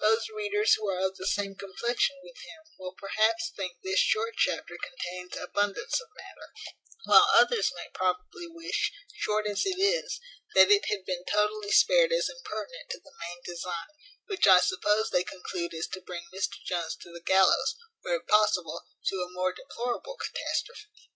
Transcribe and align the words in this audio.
Those 0.00 0.28
readers 0.28 0.74
who 0.74 0.88
are 0.88 1.04
of 1.08 1.16
the 1.16 1.26
same 1.26 1.56
complexion 1.56 2.14
with 2.22 2.36
him 2.36 2.62
will 2.78 2.94
perhaps 2.96 3.50
think 3.50 3.78
this 3.82 3.98
short 3.98 4.34
chapter 4.36 4.78
contains 4.80 5.36
abundance 5.36 6.00
of 6.00 6.06
matter; 6.16 6.52
while 7.06 7.26
others 7.34 7.72
may 7.74 7.88
probably 7.92 8.46
wish, 8.46 8.92
short 9.16 9.44
as 9.48 9.66
it 9.66 9.80
is, 9.80 10.20
that 10.54 10.70
it 10.70 10.84
had 10.84 11.04
been 11.04 11.24
totally 11.24 11.72
spared 11.72 12.12
as 12.12 12.28
impertinent 12.30 12.90
to 12.90 13.00
the 13.00 13.10
main 13.18 13.42
design, 13.44 13.88
which 14.26 14.46
I 14.46 14.60
suppose 14.60 15.10
they 15.10 15.24
conclude 15.24 15.74
is 15.74 15.88
to 15.88 16.00
bring 16.00 16.28
Mr 16.32 16.62
Jones 16.64 16.94
to 17.00 17.12
the 17.12 17.20
gallows, 17.20 17.74
or, 18.04 18.14
if 18.14 18.28
possible, 18.28 18.84
to 19.06 19.16
a 19.20 19.32
more 19.32 19.52
deplorable 19.52 20.14
catastrophe. 20.14 21.10